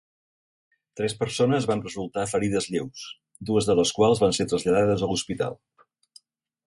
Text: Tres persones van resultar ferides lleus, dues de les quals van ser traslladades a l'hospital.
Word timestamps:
Tres 1.01 1.13
persones 1.19 1.67
van 1.71 1.83
resultar 1.83 2.23
ferides 2.31 2.69
lleus, 2.77 3.03
dues 3.51 3.69
de 3.71 3.77
les 3.81 3.93
quals 3.99 4.23
van 4.25 4.35
ser 4.39 4.49
traslladades 4.55 5.05
a 5.05 5.11
l'hospital. 5.13 5.61